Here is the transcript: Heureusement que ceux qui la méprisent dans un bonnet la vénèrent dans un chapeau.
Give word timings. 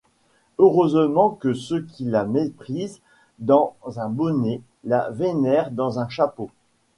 Heureusement 0.57 1.29
que 1.29 1.53
ceux 1.53 1.83
qui 1.83 2.05
la 2.05 2.25
méprisent 2.25 3.01
dans 3.37 3.75
un 3.97 4.09
bonnet 4.09 4.63
la 4.83 5.11
vénèrent 5.11 5.69
dans 5.69 5.99
un 5.99 6.09
chapeau. 6.09 6.49